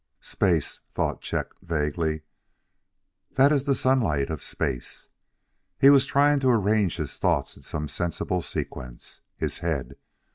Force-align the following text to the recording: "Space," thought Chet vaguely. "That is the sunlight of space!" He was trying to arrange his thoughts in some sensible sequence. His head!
"Space," 0.19 0.79
thought 0.95 1.21
Chet 1.21 1.49
vaguely. 1.61 2.23
"That 3.33 3.51
is 3.51 3.65
the 3.65 3.75
sunlight 3.75 4.31
of 4.31 4.41
space!" 4.41 5.05
He 5.79 5.91
was 5.91 6.07
trying 6.07 6.39
to 6.39 6.49
arrange 6.49 6.97
his 6.97 7.19
thoughts 7.19 7.55
in 7.55 7.61
some 7.61 7.87
sensible 7.87 8.41
sequence. 8.41 9.21
His 9.35 9.59
head! 9.59 9.97